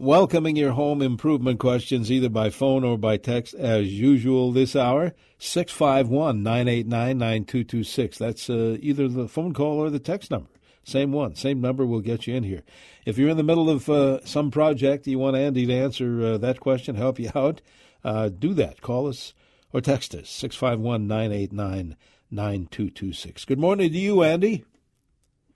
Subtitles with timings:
[0.00, 5.12] welcoming your home improvement questions either by phone or by text as usual this hour.
[5.38, 8.18] 651 989 9226.
[8.18, 10.48] That's uh, either the phone call or the text number.
[10.84, 12.62] Same one, same number will get you in here.
[13.04, 16.38] If you're in the middle of uh, some project, you want Andy to answer uh,
[16.38, 17.60] that question, help you out,
[18.02, 18.80] uh, do that.
[18.80, 19.34] Call us
[19.70, 21.96] or text us 651 989
[22.30, 23.44] 9226.
[23.44, 24.64] Good morning to you, Andy.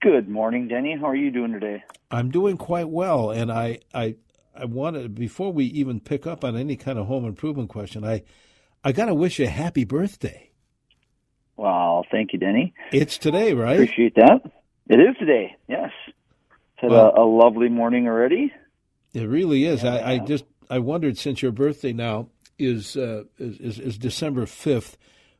[0.02, 0.98] Good morning, Denny.
[1.00, 1.82] How are you doing today?
[2.10, 4.16] I'm doing quite well, and I, I,
[4.56, 8.22] I wanted before we even pick up on any kind of home improvement question, I,
[8.82, 10.50] I got to wish you a happy birthday.
[11.56, 12.74] Well, thank you, Denny.
[12.92, 13.74] It's today, right?
[13.74, 14.40] Appreciate that.
[14.88, 15.56] It is today.
[15.68, 15.90] Yes.
[16.76, 18.52] Had well, a, a, lovely morning already.
[19.12, 19.84] It really is.
[19.84, 24.96] I, I, just I wondered since your birthday now is uh, is, is December fifth.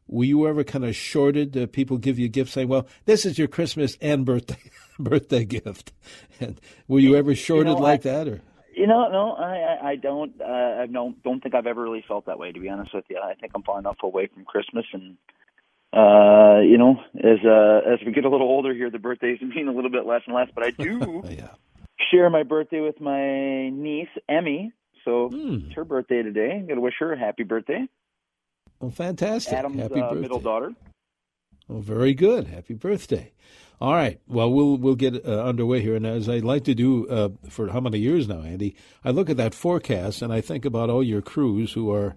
[0.07, 1.57] Were you ever kind of shorted?
[1.57, 5.93] Uh, people give you gifts saying, "Well, this is your Christmas and birthday birthday gift."
[6.41, 8.41] And were you ever shorted you know, like I, that, or?
[8.77, 10.41] You know, no, I I don't.
[10.41, 12.53] Uh, I don't don't think I've ever really felt that way.
[12.53, 15.17] To be honest with you, I think I'm far enough away from Christmas, and
[15.93, 19.69] uh, you know, as uh, as we get a little older here, the birthdays mean
[19.69, 20.49] a little bit less and less.
[20.55, 21.51] But I do yeah.
[22.11, 24.73] share my birthday with my niece Emmy,
[25.05, 25.67] so mm.
[25.67, 26.53] it's her birthday today.
[26.61, 27.87] I'm to wish her a happy birthday.
[28.81, 29.53] Well, fantastic.
[29.53, 30.21] Adam's happy uh, birthday.
[30.21, 30.73] middle daughter.
[31.69, 32.49] Well, very good.
[32.49, 33.33] Happy birthday.
[33.85, 34.19] All right.
[34.27, 37.69] Well, we'll we'll get uh, underway here, and as I like to do uh, for
[37.69, 41.03] how many years now, Andy, I look at that forecast and I think about all
[41.03, 42.17] your crews who are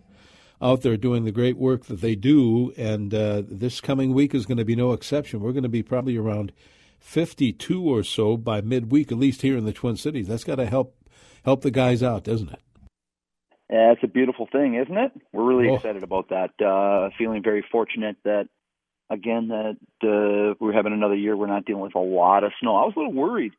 [0.62, 4.46] out there doing the great work that they do, and uh, this coming week is
[4.46, 5.42] going to be no exception.
[5.42, 6.54] We're going to be probably around
[7.02, 10.30] 52 or so by midweek, at least here in the Twin Cities.
[10.30, 10.96] That's got to help
[11.44, 12.62] help the guys out, doesn't it?
[13.70, 15.12] Yeah, it's a beautiful thing, isn't it?
[15.34, 15.76] We're really oh.
[15.76, 16.52] excited about that.
[16.66, 18.48] Uh, feeling very fortunate that,
[19.10, 21.36] again, that uh, we're having another year.
[21.36, 22.76] We're not dealing with a lot of snow.
[22.76, 23.54] I was a little worried.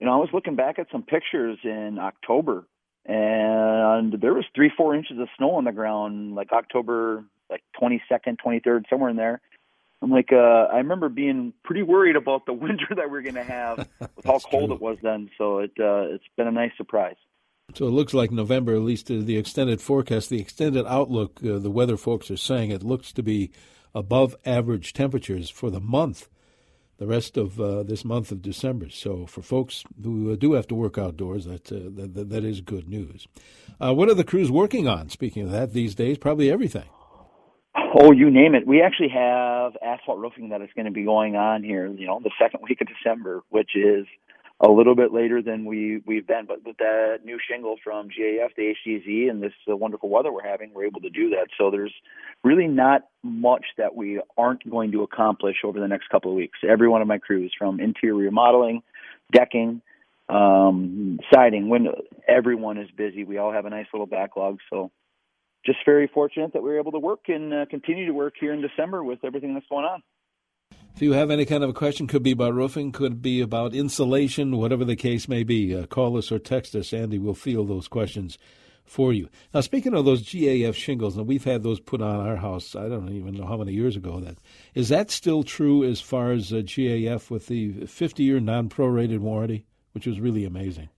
[0.00, 2.66] You know, I was looking back at some pictures in October,
[3.04, 8.36] and there was three, four inches of snow on the ground, like October, like 22nd,
[8.44, 9.40] 23rd, somewhere in there.
[10.02, 13.36] I'm like, uh, I remember being pretty worried about the winter that we are going
[13.36, 13.78] to have
[14.16, 14.74] with how cold true.
[14.74, 15.30] it was then.
[15.38, 17.16] So it uh, it's been a nice surprise.
[17.74, 21.70] So it looks like November, at least the extended forecast, the extended outlook, uh, the
[21.70, 23.50] weather folks are saying it looks to be
[23.94, 26.28] above average temperatures for the month,
[26.98, 28.88] the rest of uh, this month of December.
[28.90, 32.88] So for folks who do have to work outdoors, that, uh, that, that is good
[32.88, 33.26] news.
[33.80, 35.08] Uh, what are the crews working on?
[35.08, 36.88] Speaking of that, these days, probably everything.
[37.74, 38.66] Oh, you name it.
[38.66, 42.20] We actually have asphalt roofing that is going to be going on here, you know,
[42.22, 44.06] the second week of December, which is
[44.62, 46.46] a little bit later than we we've been.
[46.46, 50.48] But with that new shingle from GAF, the HDZ, and this uh, wonderful weather we're
[50.48, 51.48] having, we're able to do that.
[51.58, 51.92] So there's
[52.44, 56.58] really not much that we aren't going to accomplish over the next couple of weeks.
[56.66, 58.82] Every one of my crews, from interior remodeling,
[59.32, 59.82] decking,
[60.28, 63.24] um, siding, window, everyone is busy.
[63.24, 64.58] We all have a nice little backlog.
[64.70, 64.92] So
[65.66, 68.52] just very fortunate that we were able to work and uh, continue to work here
[68.52, 70.02] in December with everything that's going on.
[70.94, 73.74] If you have any kind of a question, could be about roofing, could be about
[73.74, 76.92] insulation, whatever the case may be, uh, call us or text us.
[76.92, 78.36] Andy will field those questions
[78.84, 79.28] for you.
[79.54, 82.76] Now, speaking of those GAF shingles, and we've had those put on our house.
[82.76, 84.20] I don't even know how many years ago.
[84.20, 84.36] That
[84.74, 90.06] is that still true as far as uh, GAF with the 50-year non-prorated warranty, which
[90.06, 90.90] was really amazing.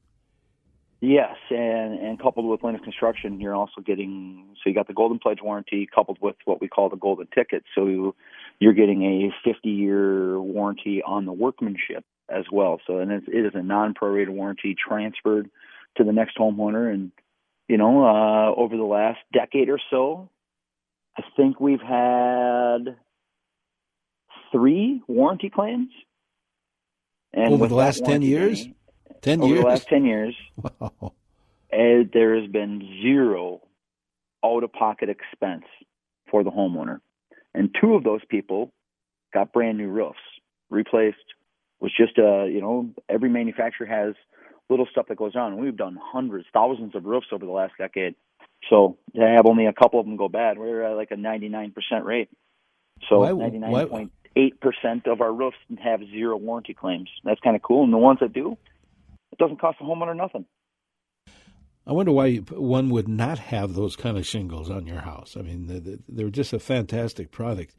[1.00, 5.19] Yes, and and coupled with Lindus Construction, you're also getting so you got the Golden
[5.19, 7.62] Pledge warranty coupled with what we call the Golden Ticket.
[7.75, 8.15] So you,
[8.59, 12.81] you're getting a 50 year warranty on the workmanship as well.
[12.87, 15.50] So and it's, it is a non-prorated warranty transferred
[15.97, 16.93] to the next homeowner.
[16.93, 17.12] And
[17.69, 20.28] you know, uh, over the last decade or so,
[21.16, 22.97] I think we've had
[24.53, 25.91] three warranty claims.
[27.32, 28.69] And over the last 10 years.
[29.25, 29.60] Ten over years.
[29.60, 30.37] the last ten years.
[30.56, 31.12] Wow.
[31.70, 33.62] there has been zero
[34.44, 35.64] out-of-pocket expense
[36.31, 37.00] for the homeowner,
[37.55, 38.73] and two of those people
[39.33, 40.19] got brand new roofs
[40.71, 41.17] replaced.
[41.81, 44.15] Was just a uh, you know every manufacturer has
[44.71, 45.59] little stuff that goes on.
[45.59, 48.15] We've done hundreds, thousands of roofs over the last decade.
[48.71, 51.75] So to have only a couple of them go bad, we're at like a 99%
[52.03, 52.31] rate.
[53.09, 57.11] So 99.8% of our roofs have zero warranty claims.
[57.25, 57.85] That's kind of cool.
[57.85, 58.56] And the ones that do,
[59.33, 60.47] it doesn't cost the homeowner nothing.
[61.86, 65.36] I wonder why one would not have those kind of shingles on your house.
[65.38, 67.75] I mean, they're just a fantastic product.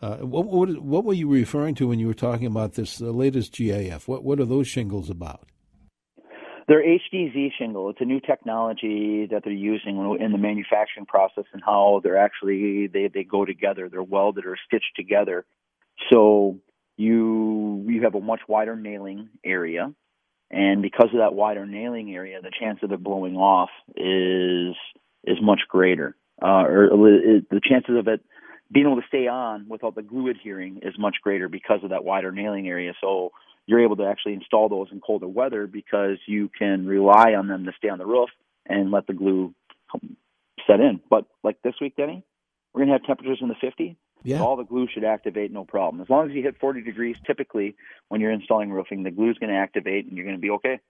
[0.00, 3.52] Uh, what, what, what were you referring to when you were talking about this latest
[3.52, 4.06] GAF?
[4.06, 5.48] What what are those shingles about?
[6.68, 7.90] They're HDZ shingle.
[7.90, 12.86] It's a new technology that they're using in the manufacturing process and how they're actually
[12.86, 13.88] they they go together.
[13.88, 15.44] They're welded or stitched together.
[16.12, 16.58] So
[16.96, 19.92] you you have a much wider nailing area
[20.50, 24.74] and because of that wider nailing area, the chance of it blowing off is
[25.24, 28.20] is much greater, uh, or the chances of it
[28.70, 32.04] being able to stay on without the glue adhering is much greater because of that
[32.04, 32.92] wider nailing area.
[33.00, 33.32] So
[33.66, 37.64] you're able to actually install those in colder weather because you can rely on them
[37.64, 38.28] to stay on the roof
[38.66, 39.54] and let the glue
[40.66, 41.00] set in.
[41.08, 42.24] But like this week, Denny,
[42.72, 43.96] we're going to have temperatures in the 50.
[44.24, 44.42] Yeah.
[44.42, 46.02] all the glue should activate no problem.
[46.02, 47.76] As long as you hit 40 degrees, typically
[48.08, 50.50] when you're installing roofing, the glue is going to activate and you're going to be
[50.50, 50.80] okay.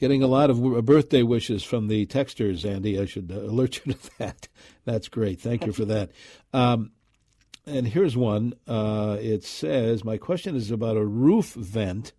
[0.00, 3.00] Getting a lot of birthday wishes from the texters, Andy.
[3.00, 4.48] I should uh, alert you to that.
[4.84, 5.40] That's great.
[5.40, 6.10] Thank you for that.
[6.52, 6.92] Um,
[7.66, 8.54] and here's one.
[8.66, 12.12] Uh, it says, My question is about a roof vent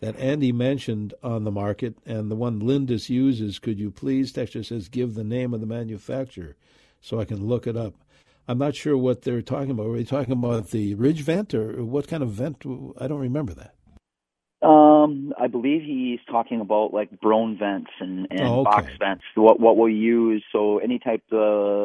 [0.00, 3.58] that Andy mentioned on the market and the one Lindus uses.
[3.58, 6.54] Could you please, texture says, give the name of the manufacturer
[7.00, 7.94] so I can look it up?
[8.48, 9.86] I'm not sure what they're talking about.
[9.88, 12.62] Are they talking about the ridge vent or what kind of vent?
[12.98, 13.74] I don't remember that.
[14.66, 18.70] Um, I believe he's talking about like Broan vents and, and Oh, okay.
[18.70, 19.24] box vents.
[19.34, 20.42] What what we'll use.
[20.52, 21.84] So any type of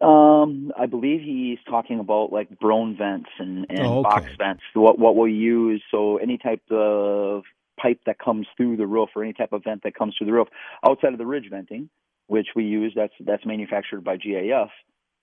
[0.00, 4.02] um, I believe he's talking about like Broan vents and, and Oh, okay.
[4.10, 4.62] box vents.
[4.74, 5.82] What what we'll use.
[5.90, 7.44] So any type of
[7.80, 10.32] pipe that comes through the roof or any type of vent that comes through the
[10.32, 10.48] roof
[10.86, 11.88] outside of the ridge venting,
[12.26, 12.92] which we use.
[12.94, 14.68] That's that's manufactured by GAF.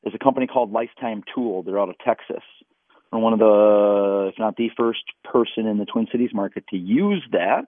[0.06, 1.64] Is a company called Lifetime Tool.
[1.64, 2.44] They're out of Texas.
[3.12, 6.78] And one of the, if not the first person in the Twin Cities market to
[6.78, 7.68] use that.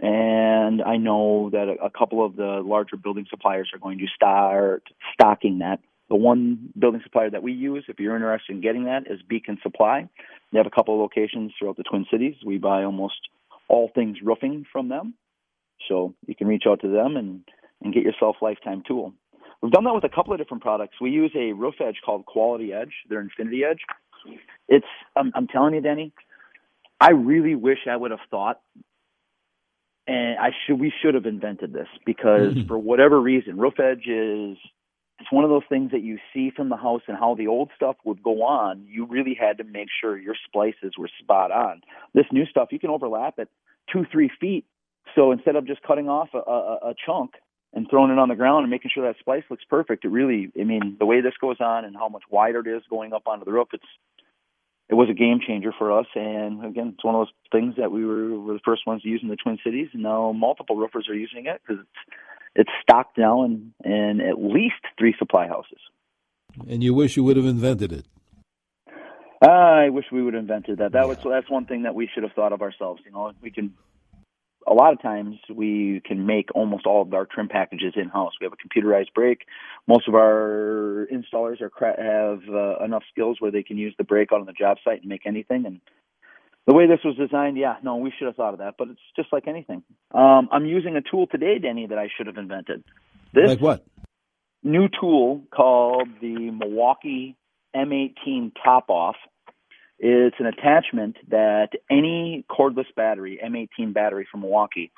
[0.00, 4.06] And I know that a, a couple of the larger building suppliers are going to
[4.14, 5.80] start stocking that.
[6.08, 9.58] The one building supplier that we use, if you're interested in getting that, is Beacon
[9.62, 10.08] Supply.
[10.50, 12.34] They have a couple of locations throughout the Twin Cities.
[12.44, 13.28] We buy almost
[13.68, 15.14] all things roofing from them.
[15.88, 17.42] So you can reach out to them and,
[17.82, 19.12] and get yourself Lifetime Tool.
[19.62, 20.94] We've done that with a couple of different products.
[21.00, 22.92] We use a roof edge called Quality Edge.
[23.08, 23.80] They're Infinity Edge.
[24.68, 24.86] It's
[25.16, 26.12] I'm, I'm telling you, Denny.
[27.00, 28.60] I really wish I would have thought,
[30.06, 32.68] and I should we should have invented this because Mhm.
[32.68, 34.58] for whatever reason, roof edge is
[35.18, 37.70] it's one of those things that you see from the house and how the old
[37.76, 38.86] stuff would go on.
[38.86, 41.82] You really had to make sure your splices were spot on.
[42.14, 43.48] This new stuff you can overlap it
[43.92, 44.64] two three feet.
[45.14, 47.34] So instead of just cutting off a, a, a chunk
[47.72, 50.50] and throwing it on the ground and making sure that splice looks perfect, it really,
[50.58, 53.22] I mean, the way this goes on and how much wider it is going up
[53.26, 53.84] onto the roof, it's
[54.88, 56.06] it was a game changer for us.
[56.16, 59.08] And again, it's one of those things that we were, were the first ones to
[59.08, 62.16] use in the Twin Cities, and now multiple roofers are using it because it's
[62.56, 65.78] it's stocked now in in at least three supply houses.
[66.68, 68.06] And you wish you would have invented it.
[69.42, 70.92] I wish we would have invented that.
[70.92, 73.00] That was that's one thing that we should have thought of ourselves.
[73.04, 73.74] You know, we can.
[74.66, 78.32] A lot of times we can make almost all of our trim packages in house.
[78.40, 79.46] We have a computerized brake.
[79.88, 84.28] Most of our installers are have uh, enough skills where they can use the brake
[84.32, 85.64] out on the job site and make anything.
[85.66, 85.80] And
[86.66, 88.74] the way this was designed, yeah, no, we should have thought of that.
[88.78, 89.82] But it's just like anything.
[90.12, 92.84] Um, I'm using a tool today, Denny, that I should have invented.
[93.32, 93.84] This Like what?
[94.62, 97.36] new tool called the Milwaukee
[97.74, 99.16] M18 Top Off.
[100.02, 104.90] It's an attachment that any cordless battery, M18 battery from Milwaukee,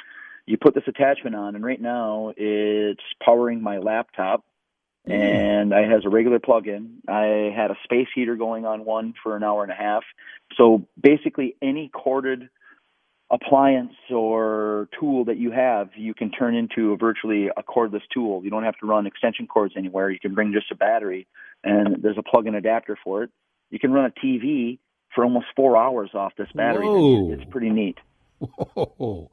[0.47, 4.45] you put this attachment on, and right now it's powering my laptop,
[5.09, 5.13] mm-hmm.
[5.13, 6.99] and it has a regular plug-in.
[7.09, 10.05] I had a space heater going on one for an hour and a half.
[10.57, 12.49] So basically, any corded
[13.29, 18.45] appliance or tool that you have, you can turn into a virtually a cordless tool.
[18.45, 20.11] You don't have to run extension cords anywhere.
[20.11, 21.27] You can bring just a battery,
[21.65, 23.31] and there's a plug-in adapter for it.
[23.71, 24.79] You can run a TV
[25.15, 26.87] for almost four hours off this battery.
[26.87, 27.33] Whoa.
[27.33, 27.99] It's pretty neat.
[28.41, 29.31] Whoa,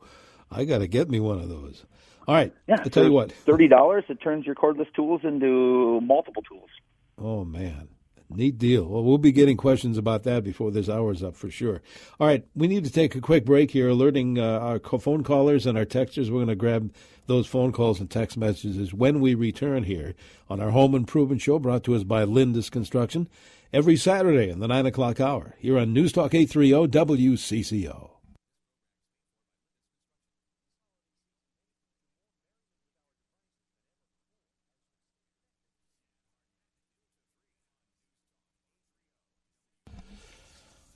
[0.52, 1.86] I got to get me one of those.
[2.28, 2.54] All right.
[2.68, 3.32] Yeah, I'll tell you what.
[3.32, 6.70] thirty dollars, it turns your cordless tools into multiple tools.
[7.18, 7.88] Oh, man.
[8.32, 8.86] Neat deal.
[8.86, 11.82] Well, we'll be getting questions about that before this hour's up for sure.
[12.20, 12.46] All right.
[12.54, 15.86] We need to take a quick break here, alerting uh, our phone callers and our
[15.86, 16.30] texters.
[16.30, 16.94] We're going to grab
[17.26, 20.14] those phone calls and text messages when we return here
[20.48, 23.28] on our Home Improvement Show brought to us by Lindus Construction
[23.72, 28.19] every Saturday in the 9 o'clock hour here on News Talk 830 WCCO.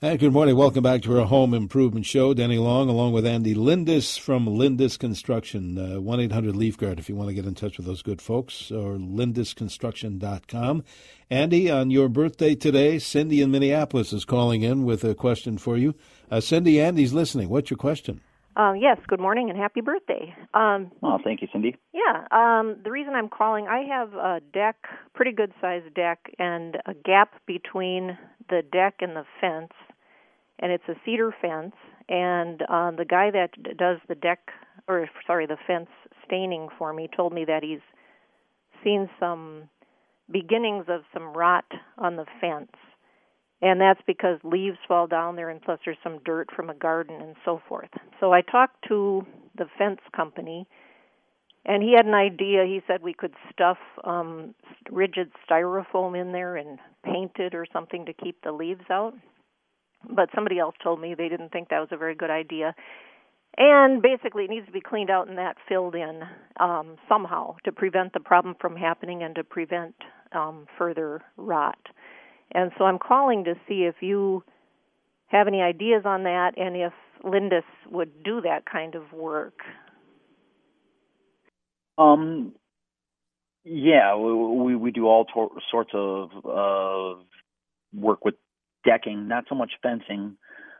[0.04, 0.54] Hey, good morning.
[0.54, 2.34] Welcome back to our home improvement show.
[2.34, 5.78] Denny Long, along with Andy Lindus from Lindus Construction.
[5.78, 8.20] Uh, 1 800 Leaf Guard if you want to get in touch with those good
[8.20, 10.84] folks, or lindusconstruction.com.
[11.30, 15.78] Andy, on your birthday today, Cindy in Minneapolis is calling in with a question for
[15.78, 15.94] you.
[16.30, 17.48] Uh, Cindy, Andy's listening.
[17.48, 18.20] What's your question?
[18.56, 20.34] Um, yes, good morning and happy birthday.
[20.52, 21.76] Um, Oh, thank you, Cindy.
[21.94, 24.76] yeah, um, the reason I'm calling, I have a deck,
[25.14, 28.18] pretty good sized deck, and a gap between
[28.50, 29.72] the deck and the fence,
[30.58, 31.74] and it's a cedar fence,
[32.08, 34.50] and uh, the guy that does the deck
[34.88, 35.88] or sorry the fence
[36.26, 37.80] staining for me told me that he's
[38.82, 39.68] seen some
[40.30, 41.64] beginnings of some rot
[41.98, 42.72] on the fence
[43.62, 47.20] and that's because leaves fall down there and plus there's some dirt from a garden
[47.20, 47.88] and so forth.
[48.20, 50.66] So i talked to the fence company
[51.66, 52.64] and he had an idea.
[52.66, 54.54] He said we could stuff um
[54.90, 59.14] rigid styrofoam in there and paint it or something to keep the leaves out
[60.08, 62.74] but somebody else told me they didn't think that was a very good idea
[63.56, 66.22] and basically it needs to be cleaned out and that filled in
[66.58, 69.94] um, somehow to prevent the problem from happening and to prevent
[70.32, 71.78] um, further rot.
[72.52, 74.42] And so I'm calling to see if you
[75.28, 76.92] have any ideas on that and if
[77.24, 79.60] Lindus would do that kind of work.
[81.96, 82.52] Um,
[83.64, 87.22] yeah, we we do all to- sorts of uh,
[87.94, 88.34] work with
[88.84, 90.36] decking, not so much fencing.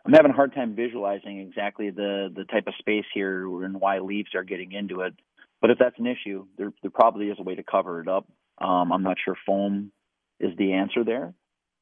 [0.07, 4.01] I'm having a hard time visualizing exactly the the type of space here and why
[4.01, 5.15] leaves are getting into it.
[5.61, 8.27] But if that's an issue, there there probably is a way to cover it up.
[8.59, 9.93] Um, I'm not sure foam
[10.41, 11.35] is the answer there.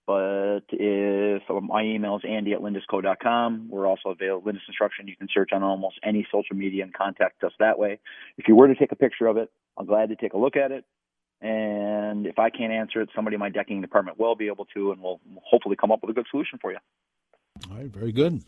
[0.07, 4.51] But if my email is andy at lindusco.com, we're also available.
[4.51, 8.01] Lindus Construction, you can search on almost any social media and contact us that way.
[8.37, 9.49] If you were to take a picture of it,
[9.79, 10.85] I'm glad to take a look at it.
[11.43, 14.93] And if I can't answer it, somebody in my decking department will be able to,
[14.93, 16.79] and we'll hopefully come up with a good solution for you.
[17.69, 18.45] All right, very good.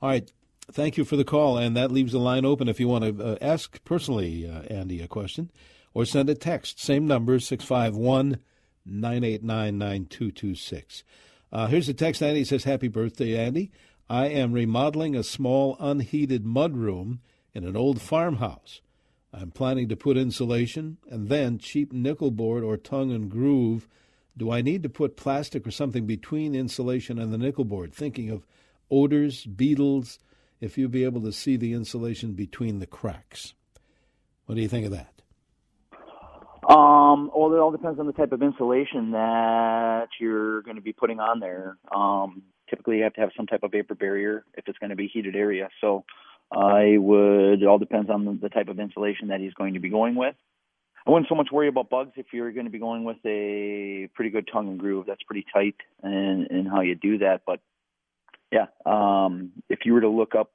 [0.00, 0.30] All right,
[0.70, 3.24] thank you for the call, and that leaves the line open if you want to
[3.24, 5.50] uh, ask personally, uh, Andy, a question,
[5.92, 6.78] or send a text.
[6.80, 8.38] Same number, 651
[8.86, 11.02] 989 9226.
[11.52, 13.72] Uh, here's a text, Andy says, Happy birthday, Andy.
[14.08, 17.18] I am remodeling a small unheated mudroom
[17.54, 18.80] in an old farmhouse.
[19.32, 23.88] I'm planning to put insulation and then cheap nickel board or tongue and groove
[24.36, 27.92] do I need to put plastic or something between insulation and the nickel board?
[27.92, 28.46] Thinking of
[28.90, 30.18] odors, beetles,
[30.60, 33.54] if you'd be able to see the insulation between the cracks.
[34.46, 35.12] What do you think of that?
[36.68, 40.92] Um, well, it all depends on the type of insulation that you're going to be
[40.92, 41.76] putting on there.
[41.94, 44.96] Um, typically, you have to have some type of vapor barrier if it's going to
[44.96, 45.68] be a heated area.
[45.80, 46.04] So,
[46.52, 47.62] I would.
[47.62, 50.34] It all depends on the, type of insulation that he's going to be going with.
[51.06, 54.08] I wouldn't so much worry about bugs if you're going to be going with a
[54.14, 55.06] pretty good tongue and groove.
[55.06, 57.42] That's pretty tight in, in how you do that.
[57.46, 57.60] But
[58.52, 60.50] yeah, um, if you were to look up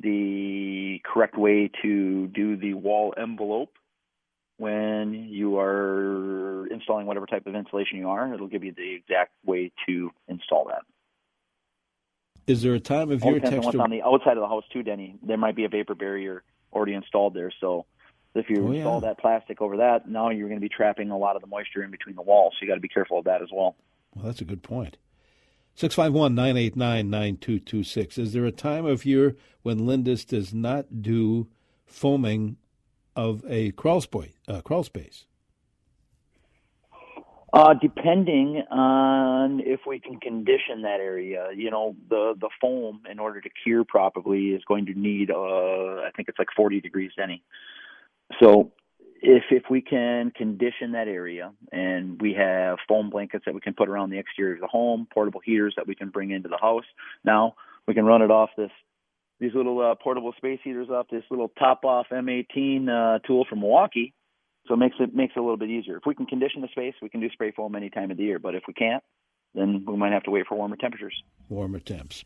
[0.00, 3.72] the correct way to do the wall envelope
[4.56, 9.32] when you are installing whatever type of insulation you are, it'll give you the exact
[9.44, 10.82] way to install that.
[12.48, 14.48] Is there a time of All year depends on what's on the outside of the
[14.48, 15.16] house too, Denny.
[15.22, 17.84] There might be a vapor barrier already installed there, so
[18.34, 19.08] if you Oh, install yeah.
[19.08, 21.82] that plastic over that, now you're going to be trapping a lot of the moisture
[21.82, 22.54] in between the walls.
[22.54, 23.76] So you got to be careful of that as well.
[24.14, 24.96] Well, that's a good point.
[25.74, 28.18] 651 989 9226.
[28.18, 31.48] Is there a time of year when Lindus does not do
[31.86, 32.56] foaming
[33.14, 35.26] of a crawl, spa- uh, crawl space?
[37.50, 43.18] Uh, depending on if we can condition that area, you know, the the foam in
[43.18, 47.10] order to cure properly is going to need, uh, I think it's like 40 degrees
[47.16, 47.42] Denny.
[48.40, 48.72] So
[49.22, 53.72] if if we can condition that area and we have foam blankets that we can
[53.72, 56.58] put around the exterior of the home, portable heaters that we can bring into the
[56.58, 56.84] house,
[57.24, 57.54] now
[57.86, 58.70] we can run it off this
[59.40, 63.60] these little uh, portable space heaters off this little top off M18 uh, tool from
[63.60, 64.12] Milwaukee.
[64.68, 65.96] So it makes it makes it a little bit easier.
[65.96, 68.24] If we can condition the space, we can do spray foam any time of the
[68.24, 68.38] year.
[68.38, 69.02] But if we can't,
[69.54, 71.14] then we might have to wait for warmer temperatures.
[71.48, 72.24] warmer temps.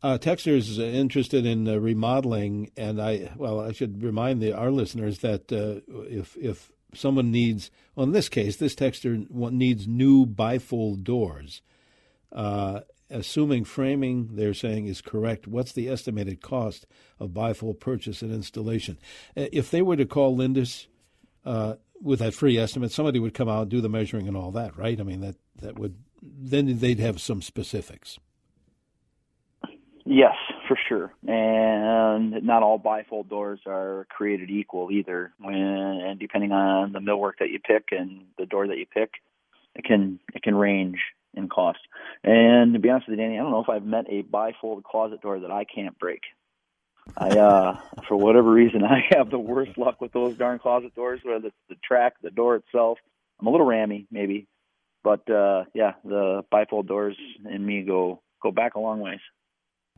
[0.00, 4.52] Uh, Texter is uh, interested in uh, remodeling, and I well, I should remind the,
[4.56, 9.88] our listeners that uh, if if someone needs, well, in this case, this texter needs
[9.88, 11.60] new bifold doors.
[12.30, 15.48] Uh, assuming framing, they're saying is correct.
[15.48, 16.86] What's the estimated cost
[17.18, 18.98] of bifold purchase and installation?
[19.36, 20.86] Uh, If they were to call Lindus
[21.44, 24.50] uh, with that free estimate, somebody would come out and do the measuring and all
[24.52, 24.98] that, right?
[25.00, 28.18] I mean that that would then they'd have some specifics.
[30.04, 31.12] Yes, for sure.
[31.26, 35.32] And not all bifold doors are created equal either.
[35.38, 39.10] When and depending on the millwork that you pick and the door that you pick,
[39.74, 40.98] it can it can range
[41.34, 41.80] in cost.
[42.24, 44.82] And to be honest with you, Denny, I don't know if I've met a bifold
[44.82, 46.22] closet door that I can't break.
[47.16, 51.20] I uh for whatever reason I have the worst luck with those darn closet doors,
[51.24, 52.98] whether it's the track, the door itself.
[53.40, 54.46] I'm a little rammy, maybe.
[55.02, 59.20] But uh yeah, the bifold doors and me go go back a long ways.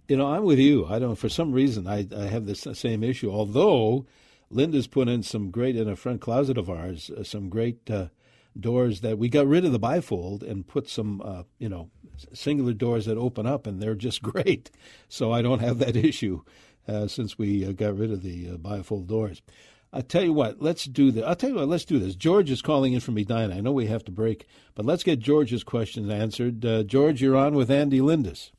[0.09, 0.87] You know, I'm with you.
[0.87, 1.15] I don't.
[1.15, 3.31] For some reason, I I have this same issue.
[3.31, 4.07] Although
[4.53, 8.09] Lindus put in some great in a front closet of ours, uh, some great uh,
[8.59, 11.91] doors that we got rid of the bifold and put some, uh, you know,
[12.33, 14.71] singular doors that open up, and they're just great.
[15.09, 16.43] So I don't have that issue
[17.07, 19.43] since we uh, got rid of the uh, bifold doors.
[19.93, 21.25] I'll tell you what, let's do this.
[21.25, 22.15] I'll tell you what, let's do this.
[22.15, 23.57] George is calling in from Edina.
[23.57, 26.65] I know we have to break, but let's get George's questions answered.
[26.65, 28.53] Uh, George, you're on with Andy Lindus.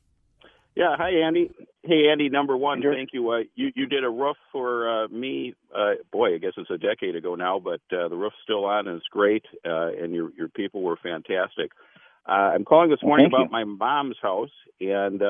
[0.74, 1.50] Yeah, hi Andy.
[1.82, 3.30] Hey Andy, number one, thank you.
[3.30, 5.54] Uh, you you did a roof for uh, me.
[5.74, 8.86] Uh, boy, I guess it's a decade ago now, but uh, the roof's still on
[8.86, 9.44] and it's great.
[9.66, 11.72] Uh, and your your people were fantastic.
[12.26, 13.50] Uh, I'm calling this morning about you.
[13.50, 15.20] my mom's house, and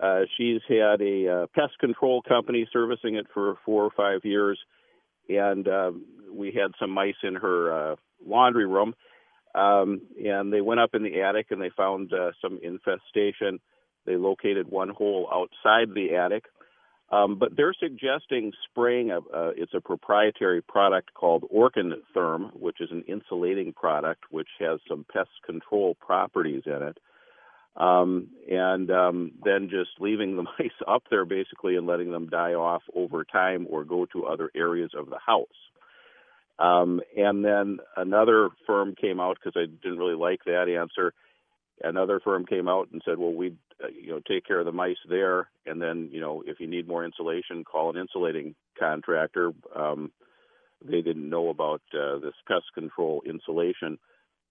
[0.00, 4.58] uh, she's had a uh, pest control company servicing it for four or five years,
[5.28, 8.94] and um, we had some mice in her uh, laundry room.
[9.54, 13.58] Um, and they went up in the attic and they found uh, some infestation
[14.08, 16.44] they located one hole outside the attic.
[17.10, 22.80] Um, but they're suggesting spraying a, uh, it's a proprietary product called Orkin Therm, which
[22.80, 26.98] is an insulating product which has some pest control properties in it.
[27.76, 32.54] Um, and um, then just leaving the mice up there basically and letting them die
[32.54, 35.46] off over time or go to other areas of the house.
[36.58, 41.14] Um, and then another firm came out because I didn't really like that answer
[41.82, 44.72] another firm came out and said, well, we, uh, you know, take care of the
[44.72, 49.52] mice there, and then, you know, if you need more insulation, call an insulating contractor.
[49.74, 50.12] Um,
[50.84, 53.98] they didn't know about uh, this pest control insulation,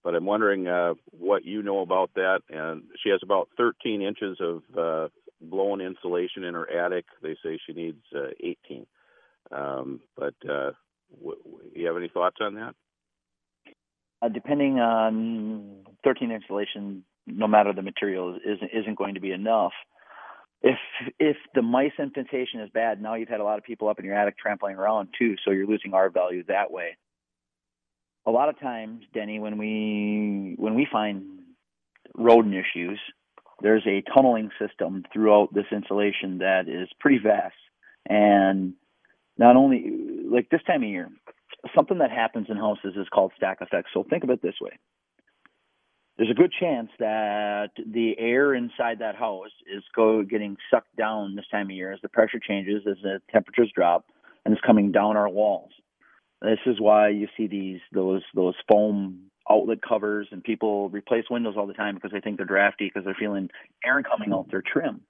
[0.04, 2.40] but I'm wondering uh, what you know about that.
[2.48, 5.08] And she has about 13 inches of uh,
[5.40, 7.06] blown insulation in her attic.
[7.22, 8.86] They say she needs uh, 18.
[9.50, 10.72] Um, but uh,
[11.18, 11.40] w-
[11.74, 12.74] you have any thoughts on that?
[14.20, 19.72] Uh, depending on 13 insulation no matter the material, isn't isn't going to be enough.
[20.62, 20.78] If
[21.18, 24.04] if the mice infestation is bad, now you've had a lot of people up in
[24.04, 26.96] your attic trampling around too, so you're losing R value that way.
[28.28, 31.22] A lot of times, Denny, when we when we find
[32.14, 33.00] rodent issues,
[33.62, 37.56] there's a tunneling system throughout this insulation that is pretty vast,
[38.06, 38.74] and
[39.38, 39.82] not only
[40.30, 41.08] like this time of year,
[41.74, 43.88] something that happens in houses is called stack effect.
[43.94, 44.78] So think of it this way:
[46.18, 51.34] there's a good chance that the air inside that house is go getting sucked down
[51.34, 54.04] this time of year as the pressure changes, as the temperatures drop,
[54.44, 55.72] and it's coming down our walls.
[56.40, 61.54] This is why you see these those those foam outlet covers and people replace windows
[61.56, 63.48] all the time because they think they're drafty because they're feeling
[63.84, 65.00] air coming out their trim.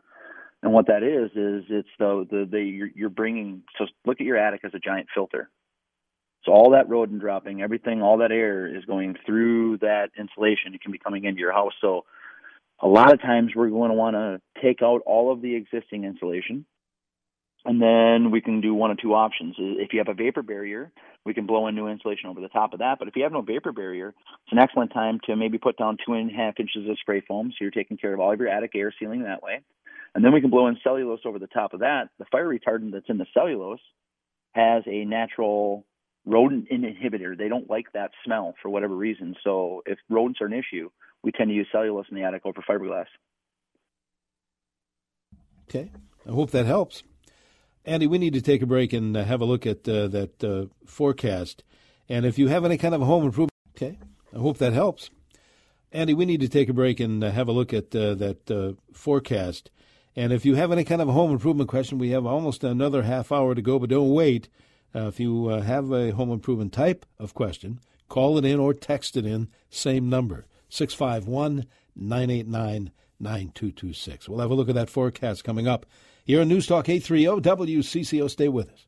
[0.62, 4.26] And what that is is it's the the, the you're, you're bringing so look at
[4.26, 5.50] your attic as a giant filter.
[6.44, 10.74] So all that rodent dropping, everything, all that air is going through that insulation.
[10.74, 11.72] It can be coming into your house.
[11.80, 12.04] So
[12.80, 16.04] a lot of times we're going to want to take out all of the existing
[16.04, 16.64] insulation.
[17.68, 19.54] And then we can do one of two options.
[19.58, 20.90] If you have a vapor barrier,
[21.26, 22.98] we can blow in new insulation over the top of that.
[22.98, 25.98] But if you have no vapor barrier, it's an excellent time to maybe put down
[26.06, 27.50] two and a half inches of spray foam.
[27.50, 29.60] So you're taking care of all of your attic air sealing that way.
[30.14, 32.08] And then we can blow in cellulose over the top of that.
[32.18, 33.80] The fire retardant that's in the cellulose
[34.52, 35.84] has a natural
[36.24, 37.36] rodent inhibitor.
[37.36, 39.34] They don't like that smell for whatever reason.
[39.44, 40.88] So if rodents are an issue,
[41.22, 43.08] we tend to use cellulose in the attic over fiberglass.
[45.68, 45.92] Okay,
[46.26, 47.02] I hope that helps.
[47.88, 50.44] Andy, we need to take a break and uh, have a look at uh, that
[50.44, 51.64] uh, forecast.
[52.06, 53.98] And if you have any kind of home improvement, okay,
[54.34, 55.08] I hope that helps.
[55.90, 59.70] Andy, we need to take a break and have a look at that forecast.
[60.14, 63.32] And if you have any kind of home improvement question, we have almost another half
[63.32, 64.50] hour to go, but don't wait.
[64.94, 68.74] Uh, if you uh, have a home improvement type of question, call it in or
[68.74, 71.64] text it in, same number, 651
[71.96, 74.28] 989 9226.
[74.28, 75.86] We'll have a look at that forecast coming up
[76.28, 78.28] here on News Talk 830 WCCO.
[78.28, 78.84] Stay with us.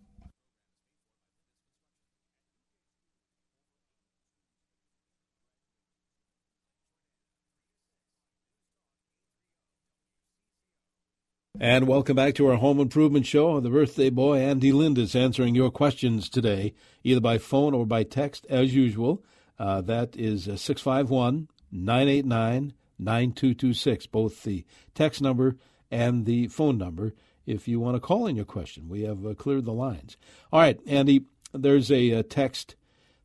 [11.58, 13.58] And welcome back to our home improvement show.
[13.60, 16.74] The birthday boy, Andy Lind, is answering your questions today,
[17.04, 19.24] either by phone or by text, as usual.
[19.58, 25.56] Uh, that is uh, 651 989 9226, both the text number
[25.90, 27.14] and the phone number,
[27.50, 28.88] if you want to call in your question.
[28.88, 30.16] We have uh, cleared the lines.
[30.52, 32.76] All right, Andy, there's a, a text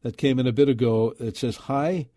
[0.01, 2.07] that came in a bit ago that says high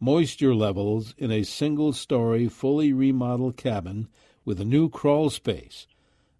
[0.00, 4.08] moisture levels in a single story, fully remodeled cabin
[4.44, 5.86] with a new crawl space.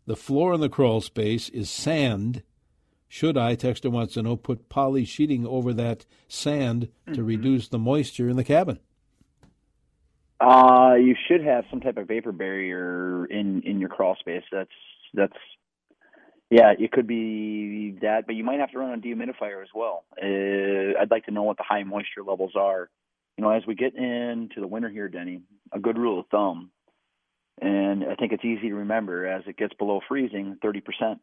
[0.06, 2.42] The floor in the crawl space is sand.
[3.08, 7.14] Should I, Texter wants to know, put poly sheeting over that sand mm-hmm.
[7.14, 8.78] to reduce the moisture in the cabin?
[10.40, 14.44] Uh, you should have some type of vapor barrier in in your crawl space.
[14.52, 14.70] That's
[15.14, 15.36] that's
[16.50, 20.04] yeah, it could be that, but you might have to run a dehumidifier as well.
[20.16, 22.88] Uh, I'd like to know what the high moisture levels are.
[23.36, 25.42] You know, as we get into the winter here, Denny,
[25.72, 26.70] a good rule of thumb,
[27.60, 31.18] and I think it's easy to remember as it gets below freezing, 30%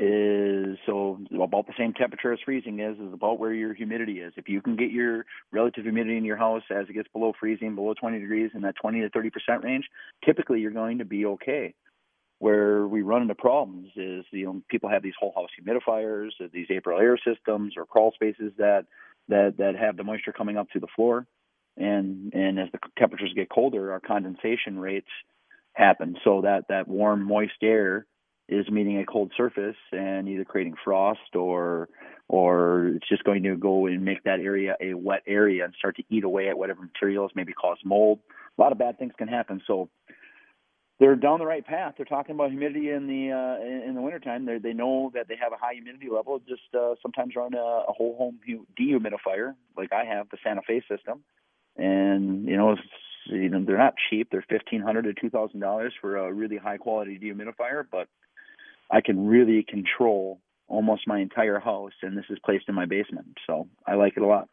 [0.00, 4.32] is so about the same temperature as freezing is is about where your humidity is.
[4.36, 7.74] If you can get your relative humidity in your house as it gets below freezing,
[7.74, 9.86] below 20 degrees in that 20 to 30 percent range,
[10.24, 11.74] typically you're going to be okay.
[12.40, 16.30] Where we run into problems is you um, know people have these whole house humidifiers,
[16.42, 18.86] uh, these Aprilaire systems, or crawl spaces that
[19.28, 21.26] that that have the moisture coming up to the floor,
[21.76, 25.08] and and as the temperatures get colder, our condensation rates
[25.72, 26.16] happen.
[26.24, 28.06] So that that warm, moist air
[28.48, 31.88] is meeting a cold surface and either creating frost or
[32.28, 35.96] or it's just going to go and make that area a wet area and start
[35.96, 38.18] to eat away at whatever materials, maybe cause mold.
[38.58, 39.62] A lot of bad things can happen.
[39.66, 39.88] So
[40.98, 41.94] they're down the right path.
[41.96, 44.46] They're talking about humidity in the uh, in the wintertime.
[44.46, 46.40] They they know that they have a high humidity level.
[46.40, 47.58] Just uh, sometimes run a,
[47.88, 48.40] a whole home
[48.78, 51.20] dehumidifier, like I have the Santa Fe system,
[51.76, 52.76] and you know,
[53.26, 54.28] you know they're not cheap.
[54.32, 58.08] They're fifteen hundred to two thousand dollars for a really high quality dehumidifier, but
[58.90, 63.38] I can really control almost my entire house, and this is placed in my basement,
[63.46, 64.48] so I like it a lot.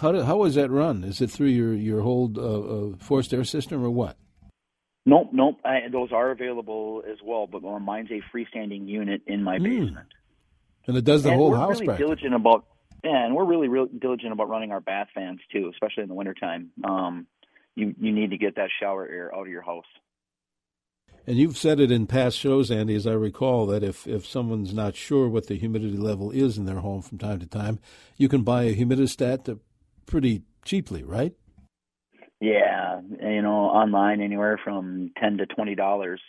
[0.00, 1.04] How do, how is that run?
[1.04, 4.16] Is it through your your whole uh, uh, forced air system or what?
[5.08, 5.60] Nope, nope.
[5.64, 9.62] I, those are available as well, but mine's a freestanding unit in my mm.
[9.62, 10.08] basement.
[10.88, 11.80] And it does the and whole we're house.
[11.80, 12.66] Really diligent about,
[13.04, 16.14] yeah, and we're really, really diligent about running our bath fans too, especially in the
[16.14, 16.70] wintertime.
[16.84, 17.26] Um,
[17.76, 19.86] you you need to get that shower air out of your house.
[21.26, 24.72] And you've said it in past shows, Andy, as I recall, that if, if someone's
[24.72, 27.80] not sure what the humidity level is in their home from time to time,
[28.16, 29.58] you can buy a humidistat
[30.06, 31.34] pretty cheaply, right?
[32.40, 36.20] Yeah, you know, online anywhere from ten to twenty dollars.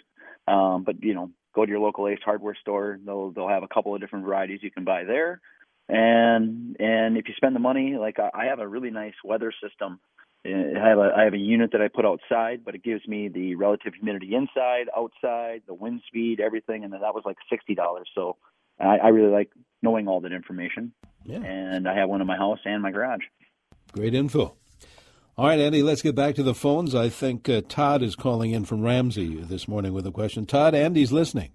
[0.48, 2.98] Um, but you know, go to your local Ace Hardware store.
[3.04, 5.42] They'll they'll have a couple of different varieties you can buy there.
[5.90, 10.00] And and if you spend the money, like I have a really nice weather system.
[10.46, 13.28] I have a I have a unit that I put outside, but it gives me
[13.28, 18.10] the relative humidity inside, outside, the wind speed, everything, and that was like sixty dollars.
[18.16, 18.38] So
[18.80, 19.50] I, I really like
[19.82, 20.94] knowing all that information.
[21.26, 21.40] Yeah.
[21.40, 23.24] And I have one in my house and my garage.
[23.92, 24.54] Great info.
[25.40, 26.96] All right, Andy, let's get back to the phones.
[26.96, 30.48] I think uh, Todd is calling in from Ramsey this morning with a question.
[30.48, 31.52] Todd, Andy's listening.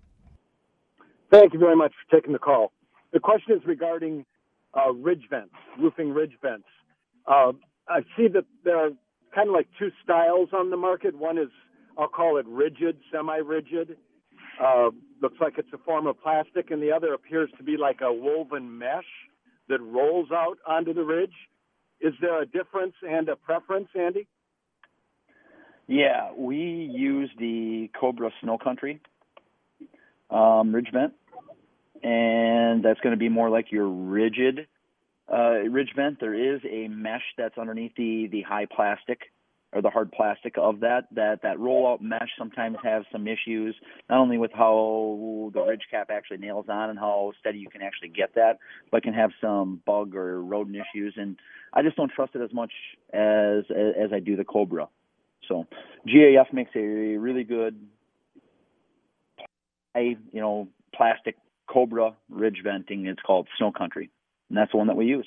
[1.32, 2.70] Thank you very much for taking the call.
[3.12, 4.24] The question is regarding
[4.72, 6.68] uh, ridge vents, roofing ridge vents.
[7.26, 7.54] Uh,
[7.88, 8.90] I see that there are
[9.34, 11.18] kind of like two styles on the market.
[11.18, 11.48] One is,
[11.98, 13.96] I'll call it rigid, semi rigid.
[14.62, 14.90] Uh,
[15.20, 18.12] looks like it's a form of plastic, and the other appears to be like a
[18.12, 19.10] woven mesh
[19.68, 21.34] that rolls out onto the ridge.
[22.02, 24.26] Is there a difference and a preference, Andy?
[25.86, 29.00] Yeah, we use the Cobra Snow Country
[30.30, 31.12] um, ridge vent,
[32.02, 34.66] and that's going to be more like your rigid
[35.32, 36.18] uh, ridge vent.
[36.18, 39.31] There is a mesh that's underneath the the high plastic
[39.72, 43.74] or the hard plastic of that that that rollout mesh sometimes has some issues
[44.10, 47.82] not only with how the ridge cap actually nails on and how steady you can
[47.82, 48.58] actually get that
[48.90, 51.14] but can have some bug or rodent issues.
[51.16, 51.36] And
[51.72, 52.72] I just don't trust it as much
[53.12, 54.88] as as I do the Cobra.
[55.48, 55.66] So
[56.06, 56.80] GAF makes a
[57.16, 57.78] really good
[59.96, 63.06] you know plastic Cobra ridge venting.
[63.06, 64.10] It's called Snow Country.
[64.48, 65.26] And that's the one that we use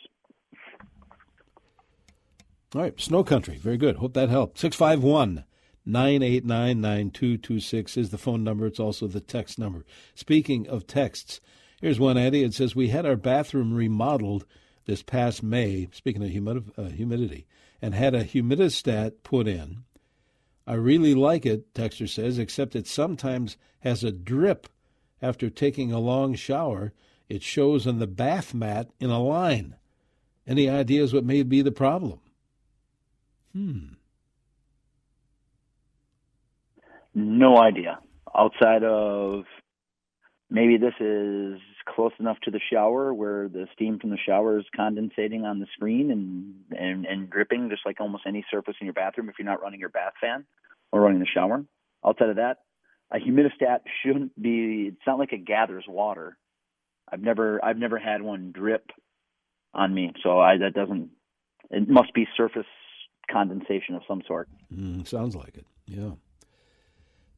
[2.75, 3.57] all right, Snow Country.
[3.57, 3.97] Very good.
[3.97, 4.59] Hope that helped.
[4.59, 5.45] 651
[5.85, 8.65] 989 9226 is the phone number.
[8.65, 9.85] It's also the text number.
[10.13, 11.39] Speaking of texts,
[11.79, 12.43] here's one, Eddie.
[12.43, 14.45] It says, We had our bathroom remodeled
[14.87, 17.47] this past May, speaking of humid- uh, humidity,
[17.81, 19.83] and had a humidistat put in.
[20.67, 24.67] I really like it, Texter says, except it sometimes has a drip
[25.21, 26.91] after taking a long shower.
[27.29, 29.75] It shows on the bath mat in a line.
[30.45, 32.19] Any ideas what may be the problem?
[33.55, 33.93] Hmm.
[37.13, 37.99] No idea.
[38.37, 39.45] Outside of
[40.49, 44.65] maybe this is close enough to the shower where the steam from the shower is
[44.77, 48.93] condensating on the screen and, and, and dripping just like almost any surface in your
[48.93, 50.45] bathroom if you're not running your bath fan
[50.91, 51.63] or running the shower.
[52.05, 52.57] Outside of that,
[53.11, 56.37] a humidistat shouldn't be it's not like it gathers water.
[57.09, 58.89] I've never I've never had one drip
[59.73, 61.11] on me, so I that doesn't
[61.69, 62.65] it must be surface
[63.31, 64.47] condensation of some sort.
[64.73, 65.65] Mm, sounds like it.
[65.85, 66.11] Yeah.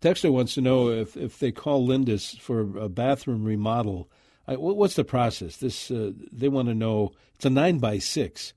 [0.01, 4.09] Texter wants to know if, if they call Lindus for a bathroom remodel,
[4.47, 5.57] I, what's the process?
[5.57, 7.11] This uh, they want to know.
[7.35, 8.53] It's a nine by six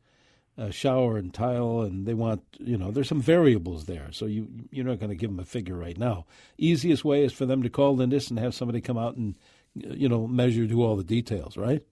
[0.56, 4.48] uh, shower and tile, and they want you know there's some variables there, so you
[4.70, 6.26] you're not going to give them a figure right now.
[6.58, 9.34] Easiest way is for them to call Lindus and have somebody come out and
[9.74, 11.82] you know measure, do all the details, right?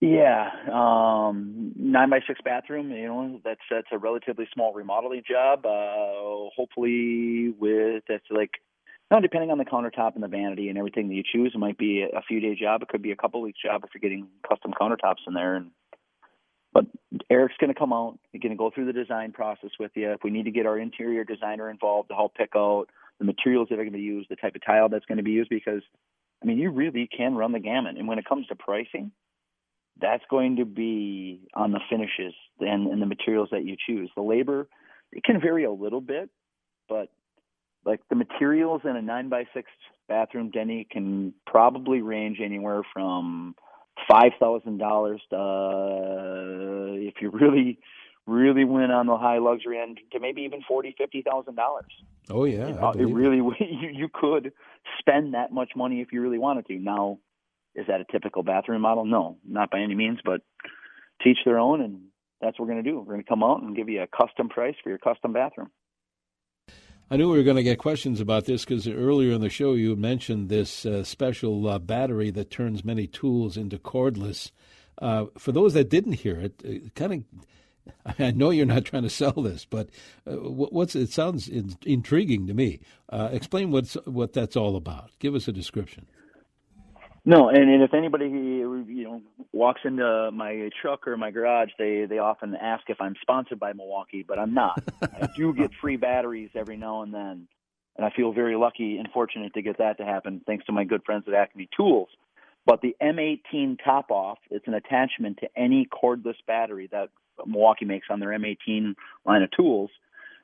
[0.00, 2.92] Yeah, um, nine by six bathroom.
[2.92, 5.66] You know, that's that's a relatively small remodeling job.
[5.66, 8.52] Uh, hopefully, with that's like,
[9.10, 11.78] now depending on the countertop and the vanity and everything that you choose, it might
[11.78, 12.82] be a few day job.
[12.82, 15.56] It could be a couple weeks job if you're getting custom countertops in there.
[15.56, 15.72] And
[16.72, 16.86] but
[17.28, 18.20] Eric's going to come out.
[18.30, 20.12] He's going to go through the design process with you.
[20.12, 22.86] If we need to get our interior designer involved to help pick out
[23.18, 25.24] the materials that are going to be used, the type of tile that's going to
[25.24, 25.82] be used, because
[26.40, 27.96] I mean, you really can run the gamut.
[27.96, 29.10] And when it comes to pricing,
[30.00, 34.10] that's going to be on the finishes and, and the materials that you choose.
[34.16, 34.68] The labor,
[35.12, 36.30] it can vary a little bit,
[36.88, 37.08] but
[37.84, 39.70] like the materials in a nine by six
[40.08, 43.54] bathroom Denny can probably range anywhere from
[44.08, 47.78] five thousand dollars to uh, if you really
[48.26, 51.90] really went on the high luxury end to maybe even forty fifty thousand dollars.
[52.30, 54.52] Oh yeah, you it really you, you could
[54.98, 56.78] spend that much money if you really wanted to.
[56.78, 57.18] Now
[57.74, 59.04] is that a typical bathroom model?
[59.04, 60.40] No, not by any means, but
[61.22, 62.00] teach their own, and
[62.40, 62.98] that's what we're going to do.
[62.98, 65.70] We're going to come out and give you a custom price for your custom bathroom.
[67.10, 69.72] I knew we were going to get questions about this because earlier in the show
[69.72, 74.50] you mentioned this uh, special uh, battery that turns many tools into cordless.
[75.00, 77.24] Uh, for those that didn't hear it, uh, kind of
[78.18, 79.88] I know you're not trying to sell this, but
[80.26, 82.80] uh, what's it sounds intriguing to me.
[83.08, 85.10] Uh, explain what's what that's all about.
[85.18, 86.06] Give us a description.
[87.28, 89.20] No, and, and if anybody you know
[89.52, 93.74] walks into my truck or my garage, they they often ask if I'm sponsored by
[93.74, 94.82] Milwaukee, but I'm not.
[95.02, 97.46] I do get free batteries every now and then,
[97.98, 100.84] and I feel very lucky and fortunate to get that to happen thanks to my
[100.84, 102.08] good friends at Acme Tools.
[102.64, 107.10] But the M18 top off, it's an attachment to any cordless battery that
[107.44, 108.94] Milwaukee makes on their M18
[109.26, 109.90] line of tools.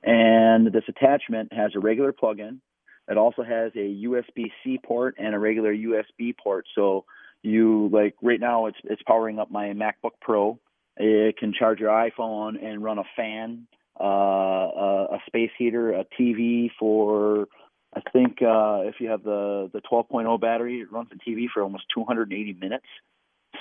[0.02, 2.60] And this attachment has a regular plug-in,
[3.08, 6.66] it also has a USB C port and a regular USB port.
[6.74, 7.04] So
[7.42, 10.58] you like right now it's it's powering up my MacBook Pro.
[10.96, 13.66] It can charge your iPhone and run a fan,
[14.00, 17.48] uh, a, a space heater, a TV for
[17.94, 21.62] I think uh, if you have the the 12.0 battery, it runs the TV for
[21.62, 22.86] almost 280 minutes.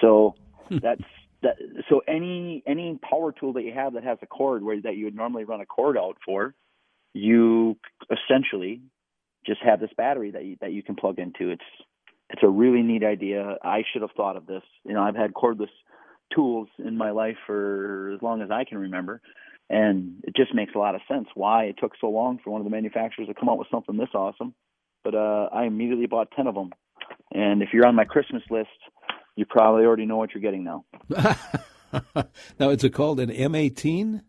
[0.02, 0.36] So
[0.70, 0.78] hmm.
[0.82, 1.04] that's
[1.42, 1.58] that.
[1.90, 5.06] So any any power tool that you have that has a cord where that you
[5.06, 6.56] would normally run a cord out for,
[7.14, 7.78] you
[8.10, 8.82] essentially
[9.46, 11.50] just have this battery that you, that you can plug into.
[11.50, 11.64] It's
[12.30, 13.58] it's a really neat idea.
[13.64, 14.64] I should have thought of this.
[14.86, 15.70] You know, I've had cordless
[16.34, 19.22] tools in my life for as long as I can remember,
[19.70, 22.62] and it just makes a lot of sense why it took so long for one
[22.62, 24.54] of the manufacturers to come up with something this awesome.
[25.04, 26.72] But uh, I immediately bought ten of them,
[27.32, 28.70] and if you're on my Christmas list,
[29.36, 30.86] you probably already know what you're getting now.
[32.60, 34.22] now, is it called an M18?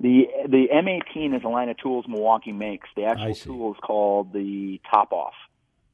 [0.00, 2.88] The the M18 is a line of tools Milwaukee makes.
[2.96, 5.34] The actual tool is called the Top Off.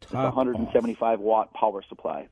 [0.00, 1.24] Top it's a 175 off.
[1.24, 2.28] watt power supply.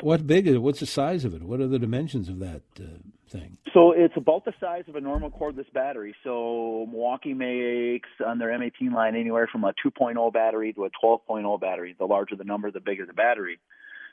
[0.00, 0.62] What big is it?
[0.62, 1.42] What's the size of it?
[1.42, 2.84] What are the dimensions of that uh,
[3.28, 3.58] thing?
[3.74, 6.14] So it's about the size of a normal cordless battery.
[6.22, 11.60] So Milwaukee makes on their M18 line anywhere from a 2.0 battery to a 12.0
[11.60, 11.96] battery.
[11.98, 13.58] The larger the number, the bigger the battery.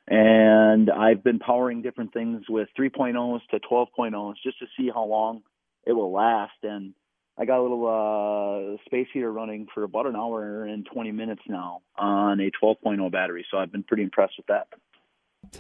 [0.08, 5.44] And I've been powering different things with 3.0s to 12.0s just to see how long
[5.88, 6.58] it will last.
[6.64, 6.94] And
[7.38, 11.42] I got a little uh, space heater running for about an hour and 20 minutes
[11.48, 13.46] now on a 12.0 battery.
[13.50, 14.68] So I've been pretty impressed with that.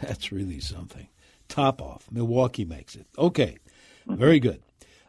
[0.01, 1.07] That's really something.
[1.47, 2.07] Top off.
[2.11, 3.07] Milwaukee makes it.
[3.17, 3.57] Okay.
[4.05, 4.61] Very good.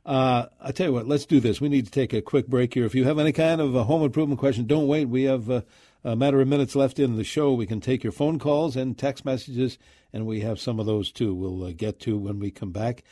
[0.04, 1.60] Uh, I tell you what, let's do this.
[1.60, 2.86] We need to take a quick break here.
[2.86, 5.04] If you have any kind of a home improvement question, don't wait.
[5.04, 5.62] We have uh,
[6.02, 7.52] a matter of minutes left in the show.
[7.52, 9.78] We can take your phone calls and text messages,
[10.12, 11.34] and we have some of those too.
[11.34, 13.04] We'll uh, get to when we come back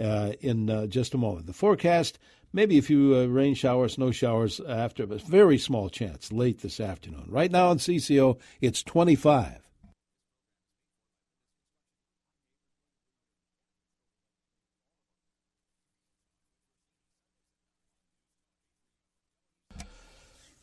[0.00, 1.46] uh, in uh, just a moment.
[1.46, 2.18] The forecast
[2.52, 6.80] maybe a few uh, rain showers, snow showers after, but very small chance late this
[6.80, 7.24] afternoon.
[7.28, 9.58] Right now in CCO, it's 25.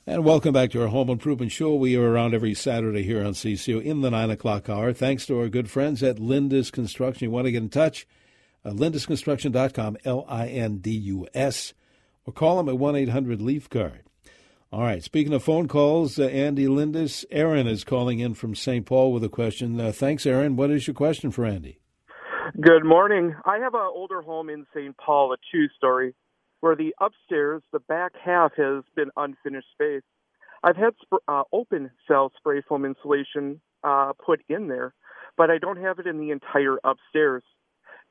[0.05, 1.75] And welcome back to our Home Improvement Show.
[1.75, 4.91] We are around every Saturday here on CCO in the 9 o'clock hour.
[4.91, 7.25] Thanks to our good friends at Lindus Construction.
[7.25, 8.07] You want to get in touch?
[8.65, 11.73] Uh, LindusConstruction.com, L I N D U S,
[12.25, 14.03] or call them at 1 800 Leaf Guard.
[14.71, 18.85] All right, speaking of phone calls, uh, Andy Lindus, Aaron is calling in from St.
[18.85, 19.79] Paul with a question.
[19.79, 20.55] Uh, thanks, Aaron.
[20.55, 21.79] What is your question for Andy?
[22.61, 23.35] Good morning.
[23.45, 24.95] I have an older home in St.
[24.97, 26.13] Paul, a two story,
[26.59, 30.03] where the upstairs, the back half has been unfinished space.
[30.63, 34.93] I've had sp- uh, open cell spray foam insulation uh, put in there,
[35.37, 37.43] but I don't have it in the entire upstairs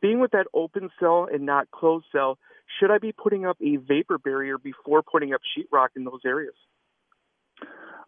[0.00, 2.38] being with that open cell and not closed cell,
[2.78, 6.54] should I be putting up a vapor barrier before putting up sheetrock in those areas?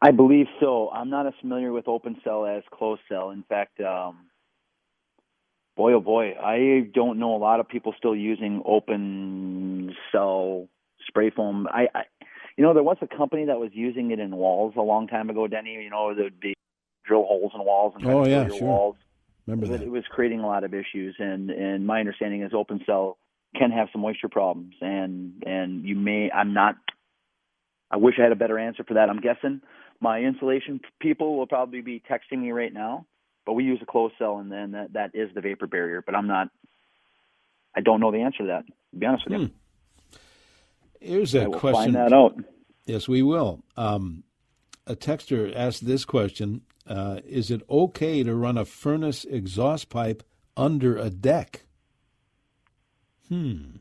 [0.03, 0.91] I believe so.
[0.91, 3.31] I'm not as familiar with open cell as closed cell.
[3.31, 4.27] In fact, um,
[5.77, 10.69] boy, oh boy, I don't know a lot of people still using open cell
[11.07, 11.67] spray foam.
[11.71, 12.03] I, I
[12.57, 15.31] you know, there was a company that was using it in walls a long time
[15.31, 15.73] ago, Denny.
[15.83, 16.55] You know, there'd be
[17.05, 18.63] drill holes in walls and oh yeah, sure.
[18.63, 18.97] walls.
[19.47, 19.83] Remember that?
[19.83, 23.19] It was creating a lot of issues, and and my understanding is open cell
[23.57, 26.31] can have some moisture problems, and and you may.
[26.31, 26.77] I'm not.
[27.91, 29.11] I wish I had a better answer for that.
[29.11, 29.63] I'm guessing
[30.01, 33.07] my insulation people will probably be texting me right now,
[33.45, 36.03] but we use a closed cell, and then that that is the vapor barrier.
[36.05, 36.49] But I'm not.
[37.75, 38.67] I don't know the answer to that.
[38.67, 39.43] To be honest with hmm.
[39.43, 39.51] you.
[41.01, 41.73] Here's a question.
[41.73, 42.37] Find that out.
[42.85, 43.63] Yes, we will.
[43.77, 44.25] Um,
[44.87, 50.23] a texter asked this question: uh, Is it okay to run a furnace exhaust pipe
[50.57, 51.63] under a deck?
[53.29, 53.77] Hmm.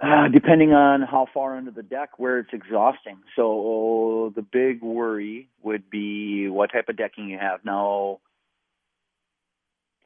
[0.00, 3.18] Uh, depending on how far under the deck, where it's exhausting.
[3.36, 7.64] So the big worry would be what type of decking you have.
[7.64, 8.18] Now,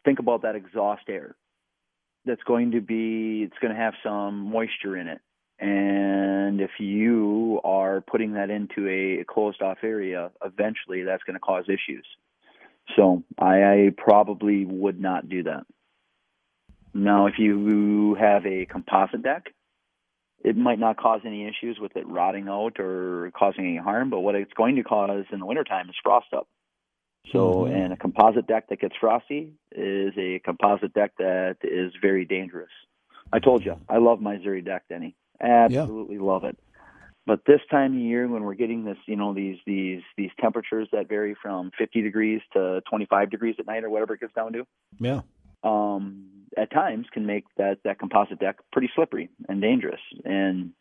[0.04, 1.34] think about that exhaust air.
[2.26, 5.20] That's going to be, it's going to have some moisture in it.
[5.60, 11.40] And if you are putting that into a closed off area, eventually that's going to
[11.40, 12.06] cause issues.
[12.96, 15.64] So I, I probably would not do that.
[16.94, 19.52] Now, if you have a composite deck,
[20.44, 24.20] it might not cause any issues with it rotting out or causing any harm, but
[24.20, 26.48] what it's going to cause in the wintertime is frost up.
[27.32, 27.74] So, mm-hmm.
[27.74, 32.70] and a composite deck that gets frosty is a composite deck that is very dangerous.
[33.32, 35.14] I told you, I love my Zuri deck, Denny.
[35.42, 36.22] Absolutely yeah.
[36.22, 36.58] love it.
[37.26, 40.88] But this time of year, when we're getting this, you know, these these these temperatures
[40.92, 44.54] that vary from 50 degrees to 25 degrees at night or whatever it gets down
[44.54, 44.66] to,
[44.98, 45.20] yeah,
[45.62, 46.24] um,
[46.56, 50.00] at times can make that that composite deck pretty slippery and dangerous.
[50.24, 50.72] And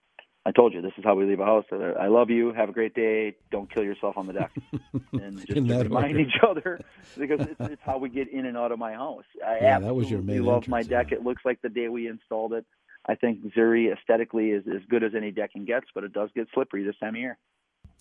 [0.45, 1.65] I told you this is how we leave a house.
[1.73, 2.53] I love you.
[2.53, 3.35] Have a great day.
[3.51, 4.51] Don't kill yourself on the deck.
[5.11, 6.19] and just remind order.
[6.19, 6.79] each other
[7.17, 9.25] because it's, it's, how we get in and out of my house.
[9.45, 10.45] I yeah, that was your main.
[10.45, 11.11] love entrance, my deck.
[11.11, 11.17] Yeah.
[11.17, 12.65] It looks like the day we installed it.
[13.07, 16.47] I think Zuri aesthetically is as good as any decking gets, but it does get
[16.53, 17.37] slippery this time of year.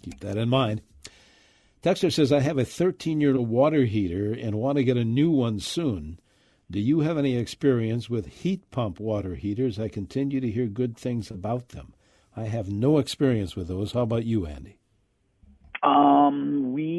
[0.03, 0.83] Keep that in mind.
[1.83, 5.05] Texter says, I have a 13 year old water heater and want to get a
[5.05, 6.19] new one soon.
[6.69, 9.79] Do you have any experience with heat pump water heaters?
[9.79, 11.95] I continue to hear good things about them.
[12.37, 13.93] I have no experience with those.
[13.93, 14.79] How about you, Andy?
[15.83, 16.96] Um, we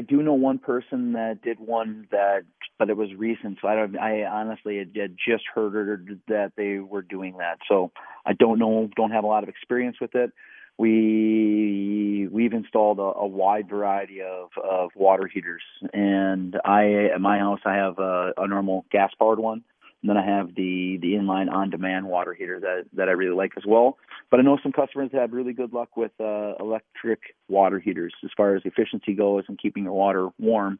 [0.00, 2.44] I do know one person that did one that,
[2.78, 3.58] but it was recent.
[3.60, 3.98] So I don't.
[3.98, 7.58] I honestly had, had just heard that they were doing that.
[7.68, 7.92] So
[8.24, 8.88] I don't know.
[8.96, 10.32] Don't have a lot of experience with it.
[10.78, 17.38] We we've installed a, a wide variety of of water heaters, and I at my
[17.38, 19.64] house I have a, a normal gas powered one,
[20.02, 23.36] and then I have the the inline on demand water heater that that I really
[23.36, 23.98] like as well.
[24.30, 28.30] But I know some customers have really good luck with uh, electric water heaters as
[28.36, 30.78] far as efficiency goes and keeping your water warm.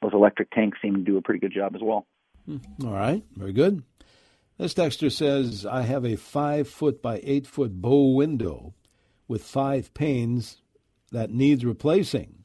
[0.00, 2.06] Those electric tanks seem to do a pretty good job as well.
[2.46, 2.58] Hmm.
[2.84, 3.82] All right, very good.
[4.58, 8.74] This texter says I have a five foot by eight foot bow window
[9.28, 10.62] with five panes
[11.10, 12.44] that needs replacing.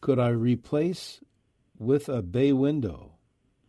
[0.00, 1.20] Could I replace
[1.78, 3.17] with a bay window?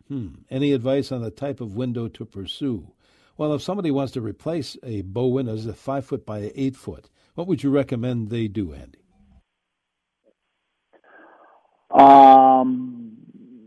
[0.10, 0.30] Hmm.
[0.50, 2.92] Any advice on the type of window to pursue?
[3.38, 6.76] Well, if somebody wants to replace a bow window as a five foot by eight
[6.76, 9.00] foot, what would you recommend they do, Andy?
[11.92, 12.99] Um,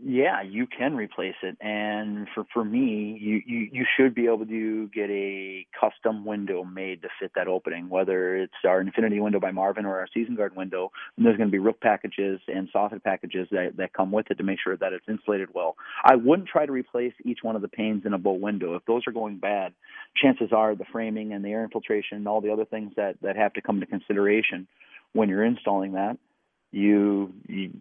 [0.05, 1.57] yeah, you can replace it.
[1.61, 6.65] And for for me, you, you you should be able to get a custom window
[6.65, 10.35] made to fit that opening, whether it's our Infinity window by Marvin or our Season
[10.35, 10.91] Guard window.
[11.15, 14.35] And there's going to be roof packages and soffit packages that that come with it
[14.35, 15.77] to make sure that it's insulated well.
[16.03, 18.75] I wouldn't try to replace each one of the panes in a bow window.
[18.75, 19.73] If those are going bad,
[20.21, 23.37] chances are the framing and the air infiltration and all the other things that that
[23.37, 24.67] have to come into consideration
[25.13, 26.17] when you're installing that
[26.73, 27.71] you, you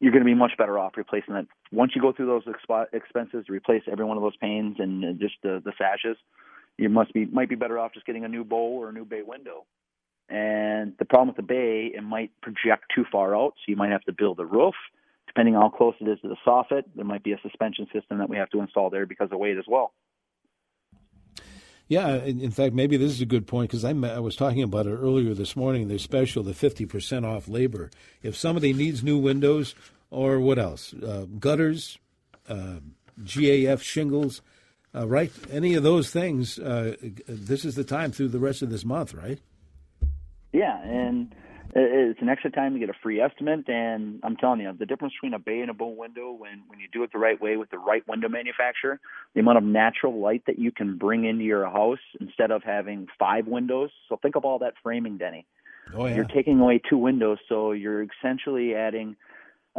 [0.00, 1.46] you're going to be much better off replacing that.
[1.70, 5.34] Once you go through those exp- expenses, replace every one of those panes and just
[5.42, 6.16] the, the sashes,
[6.78, 9.04] you must be might be better off just getting a new bowl or a new
[9.04, 9.66] bay window.
[10.30, 13.90] And the problem with the bay, it might project too far out, so you might
[13.90, 14.74] have to build a roof.
[15.26, 18.18] Depending on how close it is to the soffit, there might be a suspension system
[18.18, 19.92] that we have to install there because of weight as well.
[21.90, 24.86] Yeah, in fact, maybe this is a good point because I, I was talking about
[24.86, 25.88] it earlier this morning.
[25.88, 27.90] Their special, the 50% off labor.
[28.22, 29.74] If somebody needs new windows
[30.10, 31.98] or what else, uh, gutters,
[32.48, 32.80] uh,
[33.22, 34.42] GAF shingles,
[34.94, 35.30] uh, right?
[35.50, 36.96] Any of those things, uh,
[37.28, 39.38] this is the time through the rest of this month, right?
[40.52, 41.32] Yeah, and
[41.72, 45.14] it's an extra time to get a free estimate, and I'm telling you, the difference
[45.14, 47.56] between a bay and a bow window, when when you do it the right way
[47.56, 48.98] with the right window manufacturer,
[49.34, 53.06] the amount of natural light that you can bring into your house instead of having
[53.18, 53.90] five windows.
[54.08, 55.46] So think of all that framing, Denny.
[55.94, 56.16] Oh, yeah.
[56.16, 59.14] You're taking away two windows, so you're essentially adding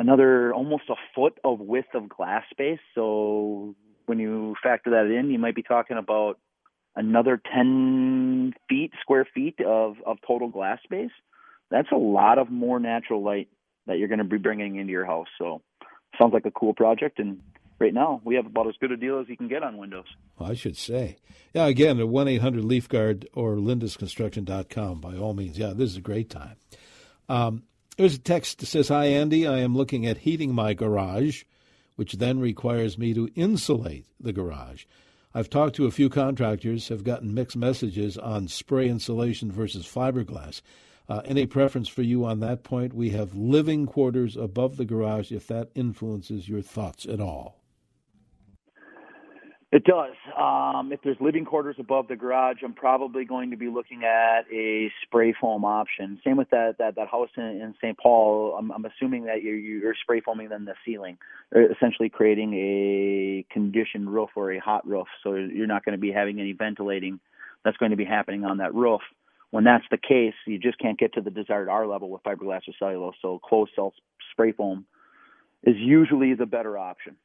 [0.01, 2.79] another almost a foot of width of glass space.
[2.95, 3.75] So
[4.07, 6.39] when you factor that in, you might be talking about
[6.95, 11.11] another 10 feet, square feet of, of total glass space.
[11.69, 13.47] That's a lot of more natural light
[13.85, 15.27] that you're going to be bringing into your house.
[15.37, 15.61] So
[16.19, 17.19] sounds like a cool project.
[17.19, 17.39] And
[17.79, 20.07] right now we have about as good a deal as you can get on windows.
[20.39, 21.17] Well, I should say.
[21.53, 25.59] Yeah, again, at 1 800 Leafguard or lindusconstruction.com by all means.
[25.59, 26.55] Yeah, this is a great time.
[27.29, 27.63] Um,
[28.01, 29.45] there's a text that says Hi, Andy.
[29.45, 31.43] I am looking at heating my garage,
[31.97, 34.85] which then requires me to insulate the garage.
[35.35, 40.61] I've talked to a few contractors, have gotten mixed messages on spray insulation versus fiberglass.
[41.07, 42.95] Uh, any preference for you on that point?
[42.95, 47.60] We have living quarters above the garage, if that influences your thoughts at all.
[49.71, 50.15] It does.
[50.37, 54.41] Um, if there's living quarters above the garage, I'm probably going to be looking at
[54.51, 56.19] a spray foam option.
[56.25, 57.97] Same with that that, that house in, in St.
[57.97, 58.57] Paul.
[58.59, 61.17] I'm, I'm assuming that you're, you're spray foaming then the ceiling,
[61.55, 65.07] essentially creating a conditioned roof or a hot roof.
[65.23, 67.21] So you're not going to be having any ventilating
[67.63, 69.01] that's going to be happening on that roof.
[69.51, 72.67] When that's the case, you just can't get to the desired R level with fiberglass
[72.67, 73.15] or cellulose.
[73.21, 73.93] So closed cell
[74.33, 74.85] spray foam
[75.63, 77.15] is usually the better option.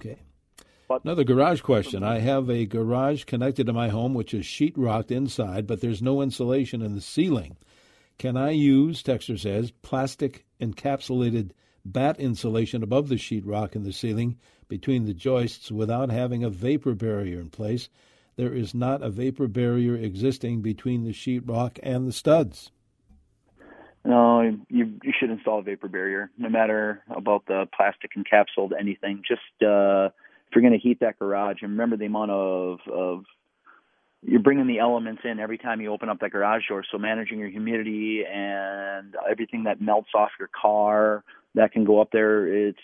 [0.00, 0.18] Okay.
[0.88, 2.02] But, Another garage question.
[2.02, 6.22] I have a garage connected to my home, which is sheetrocked inside, but there's no
[6.22, 7.58] insulation in the ceiling.
[8.18, 11.50] Can I use, Texter says, plastic encapsulated
[11.84, 16.94] batt insulation above the sheetrock in the ceiling between the joists without having a vapor
[16.94, 17.90] barrier in place?
[18.36, 22.70] There is not a vapor barrier existing between the sheetrock and the studs.
[24.04, 29.22] No, you you should install a vapor barrier, no matter about the plastic encapsulated anything.
[29.26, 30.08] Just uh,
[30.48, 33.24] if you're going to heat that garage, and remember the amount of of
[34.22, 36.84] you're bringing the elements in every time you open up that garage door.
[36.90, 41.22] So managing your humidity and everything that melts off your car
[41.54, 42.78] that can go up there, it's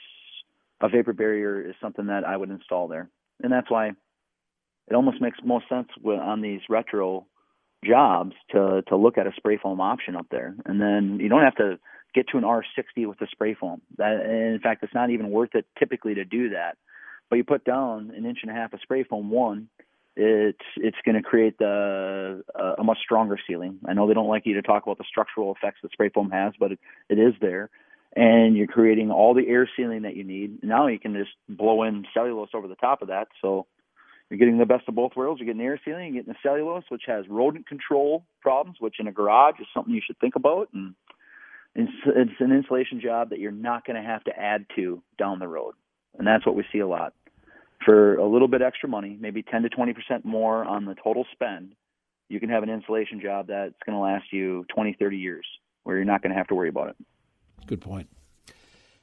[0.80, 3.08] a vapor barrier is something that I would install there,
[3.42, 7.26] and that's why it almost makes most sense on these retro
[7.84, 11.42] jobs to to look at a spray foam option up there, and then you don't
[11.42, 11.78] have to
[12.14, 13.80] get to an R60 with the spray foam.
[13.98, 16.76] That, in fact, it's not even worth it typically to do that
[17.30, 19.68] but you put down an inch and a half of spray foam one,
[20.16, 23.78] it's it's going to create the uh, a much stronger ceiling.
[23.86, 26.30] I know they don't like you to talk about the structural effects that spray foam
[26.30, 27.68] has, but it, it is there,
[28.14, 30.62] and you're creating all the air sealing that you need.
[30.62, 33.66] Now you can just blow in cellulose over the top of that, so
[34.30, 35.40] you're getting the best of both worlds.
[35.40, 39.08] You're getting air sealing, you're getting the cellulose, which has rodent control problems, which in
[39.08, 40.94] a garage is something you should think about, and
[41.74, 45.40] it's, it's an insulation job that you're not going to have to add to down
[45.40, 45.74] the road,
[46.18, 47.14] and that's what we see a lot
[47.84, 51.26] for a little bit extra money, maybe 10 to 20 percent more on the total
[51.32, 51.74] spend,
[52.28, 55.46] you can have an insulation job that's going to last you 20, 30 years,
[55.82, 56.96] where you're not going to have to worry about it.
[57.66, 58.08] Good point.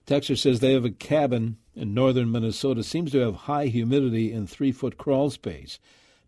[0.06, 4.50] Texas says they have a cabin in northern Minnesota, seems to have high humidity and
[4.50, 5.80] three foot crawl space.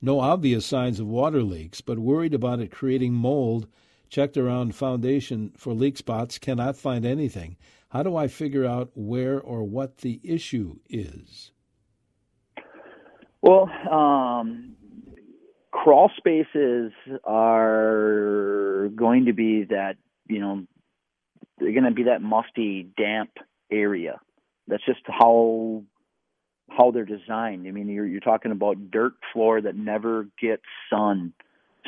[0.01, 3.67] No obvious signs of water leaks, but worried about it creating mold.
[4.09, 7.57] Checked around foundation for leak spots, cannot find anything.
[7.93, 11.51] How do I figure out where or what the issue is?
[13.39, 14.75] Well, um,
[15.69, 16.91] crawl spaces
[17.23, 20.63] are going to be that you know
[21.59, 23.29] they're going to be that musty, damp
[23.71, 24.19] area.
[24.67, 25.83] That's just how
[26.71, 27.67] how they're designed.
[27.67, 31.33] I mean, you're you're talking about dirt floor that never gets sun,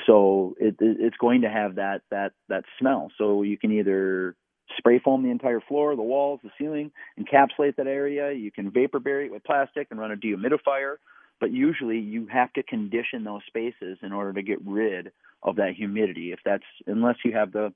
[0.06, 3.12] so it, it it's going to have that that that smell.
[3.18, 4.36] So you can either
[4.78, 8.32] spray foam the entire floor, the walls, the ceiling, encapsulate that area.
[8.32, 10.96] You can vapor bury it with plastic and run a dehumidifier
[11.40, 15.12] but usually you have to condition those spaces in order to get rid
[15.44, 16.32] of that humidity.
[16.32, 17.74] If that's unless you have the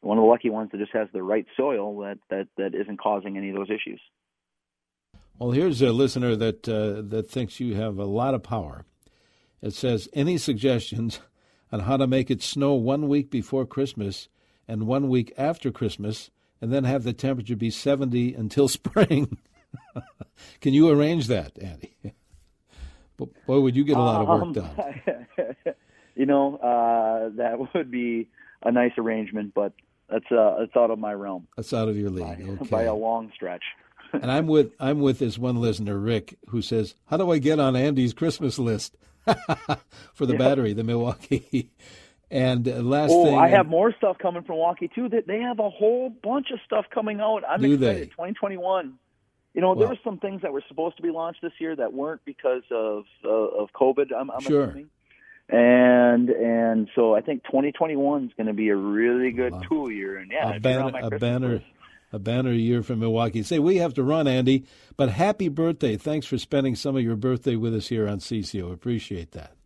[0.00, 3.00] one of the lucky ones that just has the right soil that that that isn't
[3.00, 4.00] causing any of those issues.
[5.38, 8.84] Well, here's a listener that uh, that thinks you have a lot of power.
[9.62, 11.20] It says any suggestions
[11.72, 14.28] on how to make it snow one week before Christmas
[14.68, 19.38] and one week after Christmas, and then have the temperature be 70 until spring.
[20.60, 21.96] Can you arrange that, Andy?
[23.46, 25.26] Boy, would you get a lot of work um, done.
[26.14, 28.28] you know, uh, that would be
[28.62, 29.72] a nice arrangement, but
[30.08, 31.48] that's uh, that's out of my realm.
[31.56, 32.24] That's out of your league.
[32.24, 32.70] By, okay.
[32.70, 33.64] by a long stretch.
[34.12, 37.58] and I'm with I'm with this one listener, Rick, who says, "How do I get
[37.58, 38.96] on Andy's Christmas list
[40.14, 41.70] for the battery, the Milwaukee?"
[42.30, 45.08] And last oh, thing, I have more stuff coming from Milwaukee too.
[45.08, 47.42] That they have a whole bunch of stuff coming out.
[47.48, 48.02] I'm do excited.
[48.02, 48.06] They?
[48.06, 48.98] 2021.
[49.54, 51.92] You know, there were some things that were supposed to be launched this year that
[51.92, 54.12] weren't because of uh, of COVID.
[54.16, 54.64] I'm, I'm sure.
[54.64, 54.90] assuming.
[55.48, 60.18] And and so I think 2021 is going to be a really good tool year.
[60.18, 61.62] And yeah, a banner, a banner,
[62.12, 63.42] a banner year for Milwaukee.
[63.42, 64.66] Say, we have to run, Andy,
[64.98, 65.96] but happy birthday.
[65.96, 68.72] Thanks for spending some of your birthday with us here on CCO.
[68.72, 69.57] Appreciate that.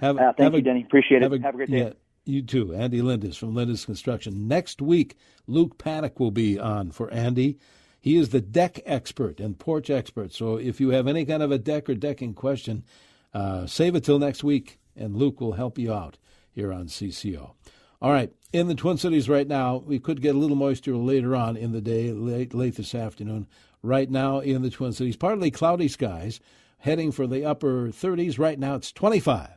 [0.00, 0.82] Have, uh, thank have you, a, Denny.
[0.82, 1.22] Appreciate it.
[1.22, 1.78] Have a, have a great day.
[1.78, 1.92] Yeah,
[2.24, 2.74] you too.
[2.74, 4.48] Andy Lindus from Lindus Construction.
[4.48, 5.16] Next week,
[5.46, 7.58] Luke Panic will be on for Andy.
[8.00, 10.32] He is the deck expert and porch expert.
[10.32, 12.84] So if you have any kind of a deck or decking question,
[13.32, 16.18] uh, save it till next week, and Luke will help you out
[16.52, 17.52] here on CCO.
[18.02, 21.34] All right, in the Twin Cities right now, we could get a little moisture later
[21.34, 23.46] on in the day, late late this afternoon.
[23.82, 26.40] Right now in the Twin Cities, partly cloudy skies,
[26.78, 28.38] heading for the upper 30s.
[28.38, 29.48] Right now it's 25.